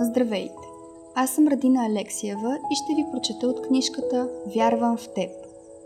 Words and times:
Здравейте! 0.00 0.54
Аз 1.14 1.30
съм 1.30 1.48
Радина 1.48 1.86
Алексиева 1.86 2.58
и 2.72 2.74
ще 2.74 2.94
ви 2.94 3.10
прочета 3.12 3.48
от 3.48 3.66
книжката 3.66 4.28
Вярвам 4.54 4.96
в 4.96 5.08
теб. 5.14 5.30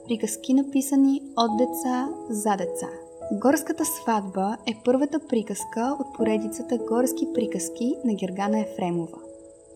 Приказки 0.05 0.55
написани 0.55 1.23
от 1.37 1.57
деца 1.59 2.09
за 2.31 2.57
деца. 2.57 2.89
Горската 3.33 3.85
сватба 3.85 4.57
е 4.67 4.81
първата 4.85 5.21
приказка 5.21 5.97
от 6.01 6.15
поредицата 6.17 6.79
Горски 6.79 7.27
приказки 7.35 7.95
на 8.05 8.15
Гергана 8.15 8.61
Ефремова. 8.61 9.19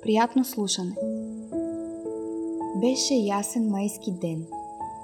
Приятно 0.02 0.44
слушане! 0.44 0.94
Беше 2.80 3.14
ясен 3.14 3.68
майски 3.68 4.12
ден. 4.12 4.46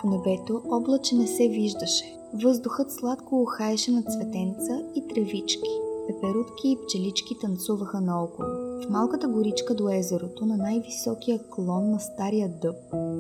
По 0.01 0.09
небето 0.09 0.63
облаче 0.71 1.15
не 1.15 1.27
се 1.27 1.49
виждаше. 1.49 2.19
Въздухът 2.35 2.93
сладко 2.93 3.43
ухаеше 3.43 3.91
на 3.91 4.03
цветенца 4.03 4.81
и 4.95 5.09
тревички. 5.09 5.86
Пеперутки 6.07 6.69
и 6.69 6.79
пчелички 6.85 7.39
танцуваха 7.41 8.01
наоколо. 8.01 8.49
В 8.49 8.91
малката 8.91 9.29
горичка 9.29 9.75
до 9.75 9.89
езерото, 9.91 10.47
на 10.47 10.57
най-високия 10.57 11.41
клон 11.51 11.91
на 11.91 12.01
стария 12.01 12.49
дъб, 12.49 12.77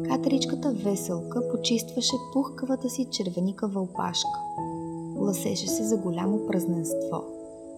катеричката 0.08 0.70
веселка 0.70 1.48
почистваше 1.48 2.16
пухкавата 2.32 2.88
си 2.90 3.06
червеникава 3.12 3.80
опашка. 3.80 4.38
Ласеше 5.16 5.66
се 5.68 5.84
за 5.84 5.96
голямо 5.96 6.46
празненство. 6.46 7.24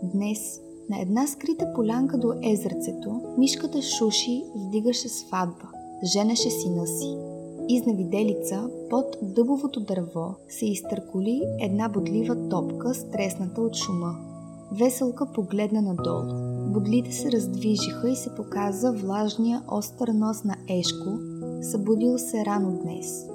Днес, 0.03 0.61
на 0.91 1.01
една 1.01 1.27
скрита 1.27 1.73
полянка 1.75 2.19
до 2.19 2.33
езерцето, 2.43 3.21
мишката 3.39 3.83
Шуши 3.83 4.45
вдигаше 4.57 5.09
сватба. 5.09 5.69
Женеше 6.05 6.51
сина 6.51 6.87
си. 6.87 7.17
Изневиделица 7.69 8.71
под 8.91 9.17
дъбовото 9.23 9.81
дърво 9.81 10.35
се 10.49 10.67
изтърколи 10.67 11.43
една 11.61 11.89
бодлива 11.89 12.49
топка, 12.49 12.95
стресната 12.95 13.61
от 13.61 13.77
шума. 13.77 14.28
Веселка 14.73 15.27
погледна 15.27 15.83
надолу. 15.83 16.49
Бодлите 16.73 17.13
се 17.13 17.33
раздвижиха 17.33 18.11
и 18.11 18.17
се 18.17 18.35
показа 18.35 18.93
влажния 18.93 19.63
остър 19.69 20.09
нос 20.09 20.45
на 20.45 20.57
Ешко, 20.69 21.19
събудил 21.63 22.19
се 22.19 22.45
рано 22.45 22.79
днес. 22.83 23.27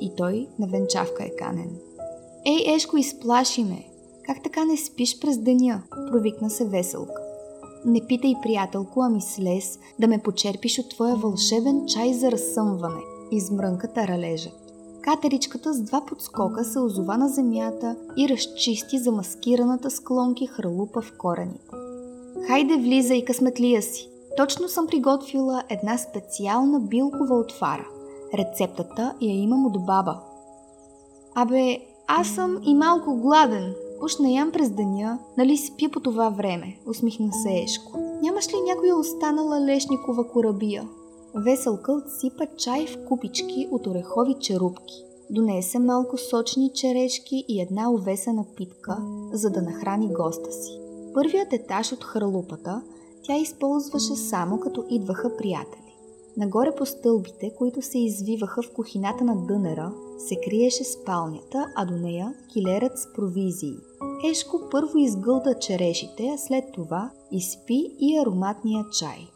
И 0.00 0.12
той 0.16 0.48
на 0.58 0.66
венчавка 0.66 1.24
е 1.24 1.36
канен. 1.38 1.70
Ей, 2.46 2.74
Ешко, 2.74 2.96
изплаши 2.96 3.64
ме! 3.64 3.84
Как 4.26 4.42
така 4.42 4.64
не 4.64 4.76
спиш 4.76 5.20
през 5.20 5.38
деня? 5.38 5.82
Провикна 6.10 6.50
се 6.50 6.64
Веселка. 6.64 7.22
Не 7.84 8.06
питай, 8.06 8.34
приятелко, 8.42 9.02
ами 9.02 9.20
слез 9.20 9.78
да 9.98 10.08
ме 10.08 10.18
почерпиш 10.18 10.78
от 10.78 10.90
твоя 10.90 11.16
вълшебен 11.16 11.86
чай 11.86 12.14
за 12.14 12.32
разсъмване. 12.32 13.00
Измрънка 13.30 13.92
таралежът. 13.92 14.61
Катеричката 15.02 15.74
с 15.74 15.82
два 15.82 16.00
подскока 16.06 16.64
се 16.64 16.80
озова 16.80 17.16
на 17.16 17.28
земята 17.28 17.96
и 18.16 18.28
разчисти 18.28 18.98
замаскираната 18.98 19.90
склонки 19.90 20.46
хралупа 20.46 21.00
в 21.00 21.12
корените. 21.18 21.76
Хайде, 22.46 22.76
влизай, 22.76 23.24
късметлия 23.24 23.82
си! 23.82 24.08
Точно 24.36 24.68
съм 24.68 24.86
приготвила 24.86 25.62
една 25.68 25.98
специална 25.98 26.80
билкова 26.80 27.38
отвара. 27.38 27.86
Рецептата 28.34 29.14
я 29.20 29.42
имам 29.42 29.66
от 29.66 29.86
баба. 29.86 30.20
Абе, 31.34 31.78
аз 32.06 32.28
съм 32.28 32.58
и 32.62 32.74
малко 32.74 33.16
гладен. 33.16 33.74
Уж 34.02 34.18
не 34.18 34.32
ям 34.32 34.52
през 34.52 34.70
деня, 34.70 35.18
нали 35.38 35.56
спя 35.56 35.88
по 35.92 36.00
това 36.00 36.28
време, 36.28 36.78
усмихна 36.86 37.32
се 37.32 37.62
Ешко. 37.64 37.98
Нямаш 38.22 38.48
ли 38.48 38.56
някоя 38.66 38.96
останала 38.96 39.60
лешникова 39.60 40.28
корабия? 40.28 40.88
Веселка 41.34 41.92
отсипа 41.92 42.46
чай 42.56 42.86
в 42.86 43.04
купички 43.04 43.68
от 43.70 43.86
орехови 43.86 44.34
черупки. 44.40 45.04
Донесе 45.30 45.78
малко 45.78 46.18
сочни 46.18 46.70
черешки 46.74 47.44
и 47.48 47.60
една 47.60 47.92
овесена 47.92 48.44
питка, 48.56 48.98
за 49.32 49.50
да 49.50 49.62
нахрани 49.62 50.12
госта 50.12 50.52
си. 50.52 50.80
Първият 51.14 51.52
етаж 51.52 51.92
от 51.92 52.04
харлупата 52.04 52.82
тя 53.22 53.36
използваше 53.36 54.16
само 54.16 54.60
като 54.60 54.84
идваха 54.90 55.36
приятели. 55.36 55.96
Нагоре 56.36 56.74
по 56.74 56.86
стълбите, 56.86 57.54
които 57.58 57.82
се 57.82 57.98
извиваха 57.98 58.62
в 58.62 58.72
кухината 58.72 59.24
на 59.24 59.46
дънера, 59.46 59.92
се 60.18 60.36
криеше 60.36 60.84
спалнята, 60.84 61.66
а 61.76 61.84
до 61.84 61.94
нея 61.94 62.34
килерът 62.52 62.98
с 62.98 63.12
провизии. 63.12 63.76
Ешко 64.30 64.60
първо 64.70 64.98
изгълда 64.98 65.58
черешите, 65.58 66.30
а 66.34 66.38
след 66.38 66.64
това 66.72 67.10
изпи 67.32 67.96
и 68.00 68.18
ароматния 68.18 68.84
чай. 68.98 69.28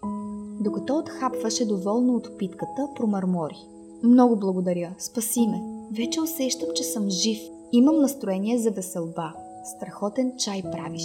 Докато 0.67 0.99
отхапваше 0.99 1.67
доволно 1.67 2.15
от 2.15 2.39
питката, 2.39 2.89
промърмори. 2.97 3.57
Много 4.03 4.37
благодаря, 4.37 4.95
спаси 4.99 5.47
ме. 5.47 5.63
Вече 5.93 6.21
усещам, 6.21 6.69
че 6.75 6.83
съм 6.83 7.11
жив. 7.11 7.39
Имам 7.73 8.01
настроение 8.01 8.59
за 8.59 8.71
веселба. 8.71 9.33
Страхотен 9.77 10.33
чай 10.39 10.63
правиш. 10.63 11.03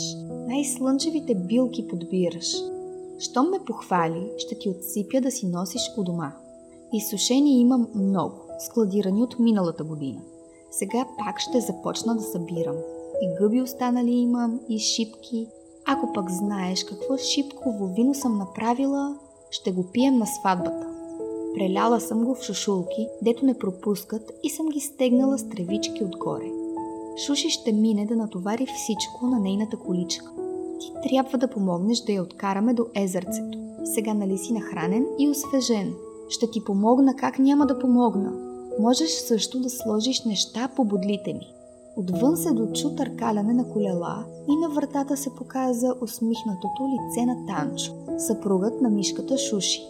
Най-слънчевите 0.47 1.35
билки 1.35 1.87
подбираш. 1.87 2.55
Щом 3.19 3.49
ме 3.49 3.59
похвали, 3.65 4.31
ще 4.37 4.59
ти 4.59 4.69
отсипя 4.69 5.21
да 5.21 5.31
си 5.31 5.47
носиш 5.47 5.81
у 5.97 6.03
дома. 6.03 6.31
Изсушени 6.93 7.59
имам 7.59 7.87
много, 7.95 8.35
складирани 8.59 9.23
от 9.23 9.39
миналата 9.39 9.83
година. 9.83 10.21
Сега 10.71 11.05
пак 11.17 11.39
ще 11.39 11.61
започна 11.61 12.15
да 12.15 12.21
събирам. 12.21 12.75
И 13.21 13.35
гъби 13.39 13.61
останали 13.61 14.11
имам, 14.11 14.59
и 14.69 14.79
шипки. 14.79 15.47
Ако 15.85 16.13
пък 16.13 16.29
знаеш 16.29 16.83
какво 16.83 17.17
шипково 17.17 17.93
вино 17.93 18.13
съм 18.13 18.37
направила, 18.37 19.15
ще 19.51 19.71
го 19.71 19.83
пием 19.91 20.17
на 20.17 20.25
сватбата. 20.27 20.87
Преляла 21.55 21.99
съм 21.99 22.25
го 22.25 22.35
в 22.35 22.43
шушулки, 22.43 23.07
дето 23.21 23.45
не 23.45 23.57
пропускат 23.57 24.31
и 24.43 24.49
съм 24.49 24.69
ги 24.69 24.79
стегнала 24.79 25.37
с 25.37 25.49
тревички 25.49 26.03
отгоре. 26.03 26.51
Шуши 27.25 27.49
ще 27.49 27.71
мине 27.71 28.05
да 28.05 28.15
натовари 28.15 28.65
всичко 28.75 29.27
на 29.27 29.39
нейната 29.39 29.77
количка. 29.77 30.31
Ти 30.79 31.09
трябва 31.09 31.37
да 31.37 31.47
помогнеш 31.47 31.99
да 31.99 32.11
я 32.11 32.23
откараме 32.23 32.73
до 32.73 32.85
езерцето. 32.95 33.57
Сега 33.83 34.13
нали 34.13 34.37
си 34.37 34.53
нахранен 34.53 35.05
и 35.19 35.29
освежен. 35.29 35.93
Ще 36.29 36.51
ти 36.51 36.63
помогна 36.63 37.15
как 37.15 37.39
няма 37.39 37.65
да 37.65 37.79
помогна. 37.79 38.33
Можеш 38.79 39.09
също 39.09 39.59
да 39.59 39.69
сложиш 39.69 40.23
неща 40.25 40.69
по 40.75 40.83
бодлите 40.83 41.33
ми. 41.33 41.60
Отвън 42.01 42.37
се 42.37 42.51
дочу 42.51 42.95
търкаляне 42.95 43.53
на 43.53 43.69
колела 43.69 44.25
и 44.49 44.55
на 44.55 44.69
вратата 44.69 45.17
се 45.17 45.35
показа 45.35 45.93
усмихнатото 46.01 46.87
лице 46.87 47.25
на 47.25 47.45
Танчо, 47.47 47.93
съпругът 48.17 48.81
на 48.81 48.89
мишката 48.89 49.37
Шуши. 49.37 49.81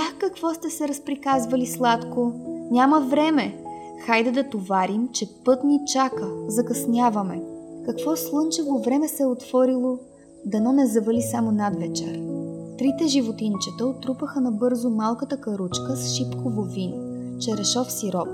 Ах, 0.00 0.18
какво 0.18 0.54
сте 0.54 0.70
се 0.70 0.88
разприказвали 0.88 1.66
сладко! 1.66 2.32
Няма 2.70 3.00
време! 3.00 3.62
Хайде 4.06 4.30
да 4.30 4.48
товарим, 4.48 5.08
че 5.12 5.28
път 5.44 5.64
ни 5.64 5.80
чака, 5.92 6.28
закъсняваме. 6.48 7.42
Какво 7.84 8.16
слънчево 8.16 8.78
време 8.78 9.08
се 9.08 9.22
е 9.22 9.26
отворило, 9.26 9.98
дано 10.44 10.72
не 10.72 10.86
завали 10.86 11.22
само 11.22 11.52
над 11.52 11.76
вечер. 11.76 12.22
Трите 12.78 13.06
животинчета 13.06 13.86
отрупаха 13.86 14.40
набързо 14.40 14.90
малката 14.90 15.40
каручка 15.40 15.96
с 15.96 16.14
шипково 16.14 16.62
вино, 16.62 17.38
черешов 17.38 17.92
сироп, 17.92 18.28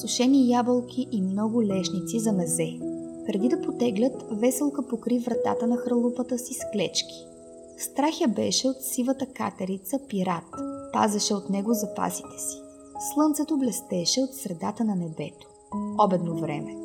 сушени 0.00 0.50
ябълки 0.50 1.08
и 1.12 1.22
много 1.22 1.62
лешници 1.62 2.20
за 2.20 2.32
мезе. 2.32 2.78
Преди 3.26 3.48
да 3.48 3.62
потеглят, 3.62 4.24
веселка 4.30 4.86
покри 4.86 5.18
вратата 5.18 5.66
на 5.66 5.76
хралупата 5.76 6.38
си 6.38 6.54
с 6.54 6.58
клечки. 6.72 7.26
Страх 7.78 8.20
я 8.20 8.28
беше 8.28 8.68
от 8.68 8.76
сивата 8.82 9.26
катерица 9.26 9.98
пират. 10.08 10.44
Пазеше 10.92 11.34
от 11.34 11.50
него 11.50 11.72
запасите 11.72 12.38
си. 12.38 12.56
Слънцето 13.14 13.58
блестеше 13.58 14.20
от 14.20 14.34
средата 14.34 14.84
на 14.84 14.96
небето. 14.96 15.48
Обедно 15.98 16.40
време. 16.40 16.76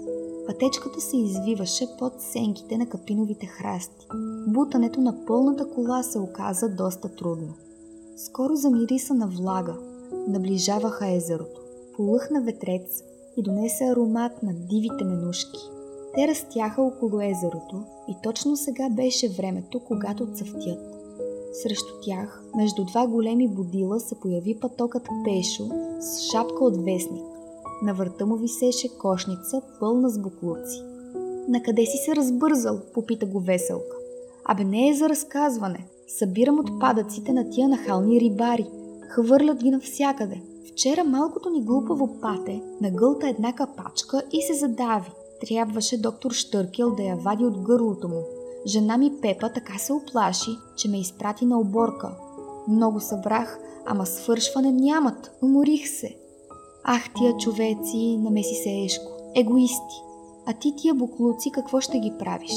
Пътечката 0.48 1.02
се 1.02 1.18
извиваше 1.18 1.88
под 2.00 2.14
сенките 2.22 2.78
на 2.78 2.90
капиновите 2.90 3.46
храсти. 3.46 4.08
Бутането 4.48 5.02
на 5.02 5.26
пълната 5.26 5.70
кола 5.70 6.04
се 6.04 6.20
оказа 6.20 6.70
доста 6.70 7.16
трудно. 7.16 7.54
Скоро 8.18 8.56
замириса 8.56 9.14
на 9.14 9.28
влага. 9.28 9.76
Наближаваха 10.28 11.12
езерото. 11.12 11.63
Полъхна 11.96 12.42
ветрец 12.42 13.04
и 13.38 13.44
донесе 13.44 13.86
аромат 13.86 14.44
на 14.44 14.54
дивите 14.54 15.04
менушки. 15.04 15.60
Те 16.16 16.28
растяха 16.28 16.82
около 16.82 17.22
езерото 17.22 17.84
и 18.10 18.16
точно 18.24 18.56
сега 18.56 18.90
беше 18.90 19.30
времето, 19.30 19.80
когато 19.80 20.34
цъфтят. 20.34 20.80
Срещу 21.54 21.94
тях, 22.02 22.44
между 22.56 22.84
два 22.84 23.08
големи 23.08 23.48
будила, 23.48 24.00
се 24.00 24.16
появи 24.16 24.60
пътокът 24.60 25.04
Пешо 25.26 25.70
с 26.00 26.32
шапка 26.32 26.64
от 26.64 26.86
вестник. 26.86 27.26
На 27.84 27.94
върта 27.94 28.26
му 28.26 28.36
висеше 28.36 28.98
кошница, 28.98 29.62
пълна 29.80 30.10
с 30.10 30.20
буклуци. 30.20 30.84
Накъде 31.48 31.86
си 31.86 31.98
се 32.06 32.16
разбързал? 32.16 32.80
попита 32.94 33.26
го 33.26 33.40
веселка. 33.40 33.98
Абе 34.46 34.64
не 34.64 34.90
е 34.90 34.94
за 34.94 35.10
разказване. 35.10 35.88
Събирам 36.08 36.60
отпадъците 36.60 37.34
на 37.34 37.50
тия 37.50 37.68
нахални 37.68 38.20
рибари. 38.20 38.66
Хвърлят 39.10 39.64
ги 39.64 39.72
навсякъде. 39.72 40.42
Вчера 40.72 41.04
малкото 41.04 41.50
ни 41.50 41.64
глупаво 41.64 42.20
пате 42.22 42.62
нагълта 42.82 43.30
една 43.30 43.54
капачка 43.54 44.24
и 44.32 44.42
се 44.42 44.54
задави. 44.54 45.12
Трябваше 45.42 46.02
доктор 46.02 46.32
Штъркел 46.32 46.96
да 46.96 47.04
я 47.04 47.16
вади 47.16 47.46
от 47.46 47.60
гърлото 47.62 48.08
му. 48.08 48.22
Жена 48.66 48.98
ми 48.98 49.12
Пепа 49.22 49.50
така 49.50 49.78
се 49.78 49.94
оплаши, 49.94 50.52
че 50.76 50.90
ме 50.90 51.00
изпрати 51.00 51.46
на 51.46 51.60
оборка. 51.60 52.12
Много 52.68 53.00
събрах, 53.00 53.60
ама 53.86 54.06
свършване 54.06 54.72
нямат. 54.72 55.32
Уморих 55.42 55.90
се. 55.90 56.16
Ах, 56.84 57.04
тия 57.18 57.38
човеци, 57.38 58.18
намеси 58.18 58.56
се 58.56 58.84
Ешко. 58.86 59.12
Егоисти. 59.36 59.96
А 60.46 60.54
ти 60.54 60.74
тия 60.76 60.94
буклуци 60.94 61.52
какво 61.52 61.82
ще 61.82 62.00
ги 62.00 62.14
правиш? 62.20 62.54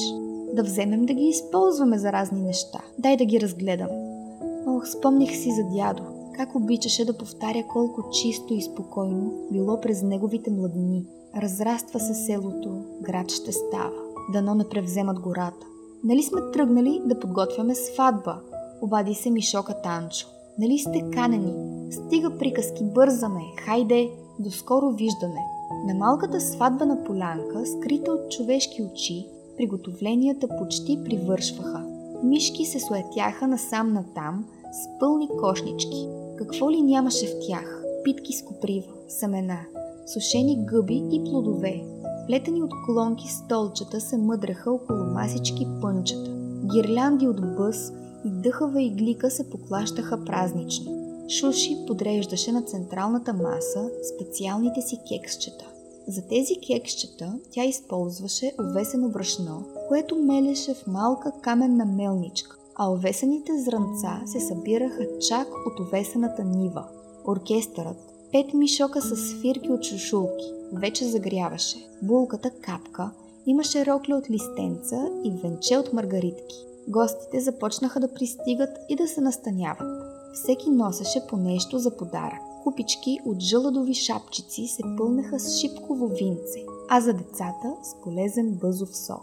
Да 0.52 0.62
вземем 0.62 1.06
да 1.06 1.14
ги 1.14 1.24
използваме 1.24 1.98
за 1.98 2.12
разни 2.12 2.42
неща. 2.42 2.80
Дай 2.98 3.16
да 3.16 3.24
ги 3.24 3.40
разгледам. 3.40 3.88
О, 3.90 4.72
Но 4.72 4.86
спомних 4.86 5.36
си 5.36 5.50
за 5.52 5.64
дядо, 5.64 6.02
как 6.36 6.54
обичаше 6.54 7.04
да 7.04 7.18
повтаря 7.18 7.64
колко 7.68 8.10
чисто 8.10 8.54
и 8.54 8.62
спокойно 8.62 9.32
било 9.52 9.80
през 9.80 10.02
неговите 10.02 10.50
младини. 10.50 11.04
Разраства 11.36 12.00
се 12.00 12.14
селото, 12.14 12.84
град 13.02 13.30
ще 13.30 13.52
става. 13.52 13.92
Дано 14.32 14.54
не 14.54 14.68
превземат 14.68 15.20
гората. 15.20 15.66
Нали 16.04 16.22
сме 16.22 16.40
тръгнали 16.52 17.02
да 17.04 17.20
подготвяме 17.20 17.74
сватба? 17.74 18.40
Обади 18.82 19.14
се 19.14 19.30
Мишока 19.30 19.82
Танчо. 19.82 20.26
Нали 20.58 20.78
сте 20.78 21.10
канени? 21.12 21.54
Стига 21.92 22.38
приказки, 22.38 22.84
бързаме, 22.84 23.40
хайде, 23.64 24.10
до 24.38 24.50
скоро 24.50 24.90
виждане. 24.90 25.44
На 25.86 25.94
малката 25.94 26.40
сватбена 26.40 27.04
полянка, 27.04 27.66
скрита 27.66 28.12
от 28.12 28.30
човешки 28.30 28.82
очи, 28.82 29.26
приготовленията 29.56 30.48
почти 30.58 31.04
привършваха. 31.04 31.84
Мишки 32.22 32.64
се 32.64 32.80
суетяха 32.80 33.48
насам 33.48 33.92
натам 33.92 34.44
с 34.72 34.98
пълни 35.00 35.28
кошнички. 35.40 36.08
Какво 36.38 36.70
ли 36.70 36.82
нямаше 36.82 37.26
в 37.26 37.46
тях? 37.46 37.82
Питки 38.04 38.32
с 38.32 38.44
коприва, 38.44 38.92
семена, 39.08 39.58
сушени 40.06 40.64
гъби 40.64 41.02
и 41.12 41.24
плодове. 41.24 41.84
Плетени 42.26 42.62
от 42.62 42.70
колонки 42.86 43.28
столчета 43.28 44.00
се 44.00 44.16
мъдраха 44.18 44.72
около 44.72 45.04
масички 45.04 45.66
пънчета. 45.82 46.30
Гирлянди 46.72 47.28
от 47.28 47.56
бъс 47.56 47.92
и 48.24 48.30
дъхава 48.30 48.82
иглика 48.82 49.30
се 49.30 49.50
поклащаха 49.50 50.24
празнично. 50.24 50.92
Шуши 51.28 51.76
подреждаше 51.86 52.52
на 52.52 52.62
централната 52.62 53.32
маса 53.32 53.90
специалните 54.14 54.82
си 54.82 54.98
кексчета. 55.08 55.64
За 56.08 56.22
тези 56.22 56.54
кексчета 56.66 57.38
тя 57.50 57.64
използваше 57.64 58.52
овесено 58.60 59.08
брашно, 59.08 59.64
което 59.88 60.16
мелеше 60.16 60.74
в 60.74 60.86
малка 60.86 61.32
каменна 61.42 61.84
мелничка, 61.84 62.56
а 62.76 62.92
овесените 62.92 63.58
зранца 63.58 64.22
се 64.26 64.40
събираха 64.40 65.18
чак 65.28 65.48
от 65.66 65.80
овесената 65.80 66.44
нива. 66.44 66.84
Оркестърът, 67.26 67.96
пет 68.32 68.54
мишока 68.54 69.02
с 69.02 69.16
свирки 69.16 69.72
от 69.72 69.84
шушулки, 69.84 70.52
вече 70.72 71.04
загряваше. 71.04 71.88
Булката 72.02 72.50
капка 72.50 73.10
имаше 73.46 73.86
рокля 73.86 74.16
от 74.16 74.30
листенца 74.30 75.08
и 75.24 75.30
венче 75.30 75.76
от 75.76 75.92
маргаритки. 75.92 76.56
Гостите 76.88 77.40
започнаха 77.40 78.00
да 78.00 78.14
пристигат 78.14 78.78
и 78.88 78.96
да 78.96 79.08
се 79.08 79.20
настаняват. 79.20 80.02
Всеки 80.34 80.70
носеше 80.70 81.26
по 81.28 81.36
нещо 81.36 81.78
за 81.78 81.96
подарък. 81.96 82.40
Купички 82.64 83.18
от 83.24 83.40
жълъдови 83.40 83.94
шапчици 83.94 84.66
се 84.66 84.82
пълнеха 84.98 85.40
с 85.40 85.60
шипково 85.60 86.08
винце, 86.08 86.64
а 86.88 87.00
за 87.00 87.12
децата 87.12 87.74
с 87.82 88.02
полезен 88.02 88.52
бъзов 88.52 88.96
сок. 88.96 89.22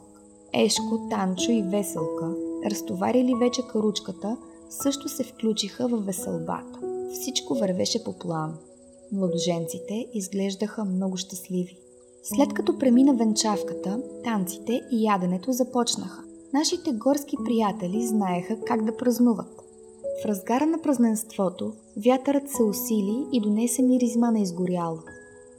Ешко, 0.53 1.07
Танчо 1.09 1.51
и 1.51 1.61
Веселка, 1.61 2.35
разтоварили 2.65 3.33
вече 3.39 3.61
каручката, 3.71 4.37
също 4.69 5.09
се 5.09 5.23
включиха 5.23 5.87
в 5.87 5.97
веселбата. 5.97 6.79
Всичко 7.13 7.55
вървеше 7.55 8.03
по 8.03 8.13
план. 8.13 8.57
Младоженците 9.11 10.07
изглеждаха 10.13 10.85
много 10.85 11.17
щастливи. 11.17 11.77
След 12.23 12.53
като 12.53 12.79
премина 12.79 13.13
венчавката, 13.13 13.99
танците 14.23 14.81
и 14.91 15.05
яденето 15.05 15.51
започнаха. 15.51 16.23
Нашите 16.53 16.91
горски 16.91 17.37
приятели 17.45 18.07
знаеха 18.07 18.57
как 18.65 18.85
да 18.85 18.97
празнуват. 18.97 19.61
В 20.21 20.25
разгара 20.25 20.65
на 20.65 20.81
празненството 20.81 21.73
вятърът 22.05 22.49
се 22.49 22.63
усили 22.63 23.25
и 23.31 23.41
донесе 23.41 23.81
миризма 23.81 24.31
на 24.31 24.39
изгоряло. 24.39 24.99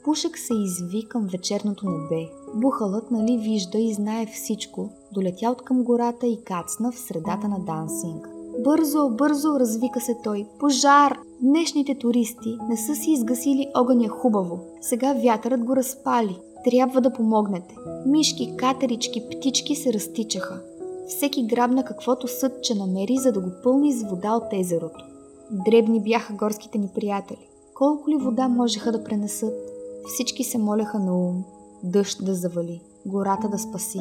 Пушек 0.05 0.37
се 0.37 0.53
изви 0.53 1.07
към 1.09 1.27
вечерното 1.31 1.85
небе. 1.89 2.29
Бухалът 2.53 3.11
нали 3.11 3.37
вижда 3.37 3.77
и 3.77 3.93
знае 3.93 4.25
всичко, 4.25 4.89
долетя 5.13 5.49
от 5.49 5.61
към 5.61 5.83
гората 5.83 6.27
и 6.27 6.43
кацна 6.43 6.91
в 6.91 6.99
средата 6.99 7.47
на 7.47 7.59
дансинг. 7.59 8.27
Бързо, 8.63 9.09
бързо, 9.09 9.59
развика 9.59 10.01
се 10.01 10.17
той. 10.23 10.45
Пожар! 10.59 11.19
Днешните 11.41 11.95
туристи 11.95 12.57
не 12.69 12.77
са 12.77 12.95
си 12.95 13.11
изгасили 13.11 13.67
огъня 13.75 14.09
хубаво. 14.09 14.59
Сега 14.81 15.13
вятърът 15.13 15.63
го 15.63 15.75
разпали. 15.75 16.39
Трябва 16.63 17.01
да 17.01 17.13
помогнете. 17.13 17.75
Мишки, 18.05 18.57
катерички, 18.57 19.23
птички 19.29 19.75
се 19.75 19.93
разтичаха. 19.93 20.61
Всеки 21.07 21.47
грабна 21.47 21.85
каквото 21.85 22.27
съдче 22.27 22.75
намери, 22.75 23.17
за 23.17 23.31
да 23.31 23.39
го 23.39 23.49
пълни 23.63 23.93
с 23.93 24.03
вода 24.03 24.35
от 24.35 24.53
езерото. 24.53 25.05
Дребни 25.51 26.03
бяха 26.03 26.33
горските 26.33 26.77
ни 26.77 26.89
приятели. 26.95 27.47
Колко 27.73 28.09
ли 28.09 28.15
вода 28.15 28.47
можеха 28.47 28.91
да 28.91 29.03
пренесат? 29.03 29.74
Всички 30.05 30.43
се 30.43 30.57
моляха 30.57 30.99
на 30.99 31.17
ум. 31.17 31.43
Дъжд 31.83 32.25
да 32.25 32.35
завали, 32.35 32.81
гората 33.05 33.49
да 33.49 33.59
спаси. 33.59 33.99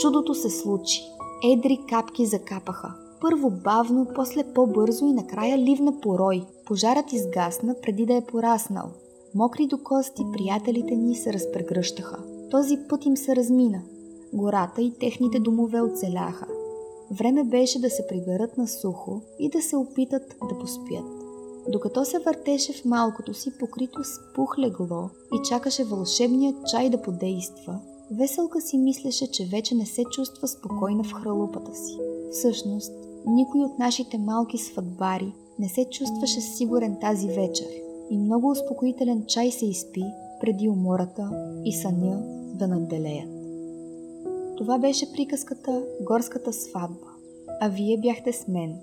Чудото 0.00 0.34
се 0.34 0.50
случи. 0.50 1.02
Едри 1.44 1.78
капки 1.88 2.26
закапаха. 2.26 2.94
Първо 3.20 3.50
бавно, 3.50 4.06
после 4.14 4.52
по-бързо 4.54 5.06
и 5.06 5.12
накрая 5.12 5.58
ливна 5.58 6.00
порой. 6.00 6.44
Пожарът 6.66 7.12
изгасна 7.12 7.74
преди 7.82 8.06
да 8.06 8.14
е 8.14 8.24
пораснал. 8.24 8.90
Мокри 9.34 9.66
до 9.66 9.78
кости 9.78 10.22
приятелите 10.32 10.96
ни 10.96 11.14
се 11.14 11.32
разпрегръщаха. 11.32 12.18
Този 12.50 12.78
път 12.88 13.06
им 13.06 13.16
се 13.16 13.36
размина 13.36 13.82
гората 14.32 14.82
и 14.82 14.94
техните 15.00 15.38
домове 15.38 15.80
оцеляха. 15.80 16.46
Време 17.10 17.44
беше 17.44 17.80
да 17.80 17.90
се 17.90 18.06
приберат 18.06 18.58
на 18.58 18.68
сухо 18.68 19.20
и 19.38 19.48
да 19.48 19.62
се 19.62 19.76
опитат 19.76 20.36
да 20.48 20.58
поспят. 20.58 21.21
Докато 21.68 22.04
се 22.04 22.18
въртеше 22.18 22.72
в 22.72 22.84
малкото 22.84 23.34
си 23.34 23.58
покрито 23.58 24.04
с 24.04 24.20
пух 24.34 24.58
легло 24.58 25.10
и 25.34 25.48
чакаше 25.48 25.84
вълшебният 25.84 26.56
чай 26.70 26.90
да 26.90 27.02
подейства, 27.02 27.80
Веселка 28.10 28.60
си 28.60 28.78
мислеше, 28.78 29.30
че 29.30 29.44
вече 29.44 29.74
не 29.74 29.86
се 29.86 30.04
чувства 30.04 30.48
спокойна 30.48 31.04
в 31.04 31.12
хралупата 31.12 31.74
си. 31.74 31.98
Всъщност, 32.30 32.92
никой 33.26 33.60
от 33.60 33.78
нашите 33.78 34.18
малки 34.18 34.58
сватбари 34.58 35.32
не 35.58 35.68
се 35.68 35.84
чувстваше 35.84 36.40
сигурен 36.40 36.96
тази 37.00 37.28
вечер 37.28 37.66
и 38.10 38.18
много 38.18 38.50
успокоителен 38.50 39.24
чай 39.26 39.50
се 39.50 39.66
изпи 39.66 40.04
преди 40.40 40.68
умората 40.68 41.30
и 41.64 41.72
съня 41.72 42.22
да 42.54 42.68
надделеят. 42.68 43.30
Това 44.56 44.78
беше 44.78 45.12
приказката 45.12 45.82
Горската 46.00 46.52
сватба. 46.52 47.06
А 47.60 47.68
вие 47.68 47.98
бяхте 47.98 48.32
с 48.32 48.48
мен, 48.48 48.78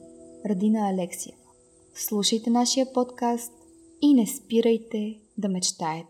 Радина 0.46 0.90
Алексиева. 0.90 1.39
Слушайте 2.02 2.50
нашия 2.50 2.86
подкаст 2.86 3.52
и 4.02 4.14
не 4.14 4.26
спирайте 4.26 5.20
да 5.38 5.48
мечтаете. 5.50 6.09